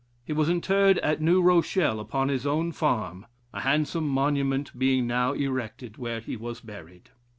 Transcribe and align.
He 0.25 0.33
was 0.33 0.49
interred 0.49 0.97
at 1.03 1.21
New 1.21 1.43
Rochelle, 1.43 1.99
upon 1.99 2.29
his 2.29 2.47
own 2.47 2.71
farm; 2.71 3.27
a 3.53 3.59
handsome 3.59 4.07
monument 4.07 4.71
being 4.79 5.05
now 5.05 5.33
erected 5.33 5.97
where 5.97 6.19
he 6.19 6.35
was 6.35 6.59
buried. 6.59 7.11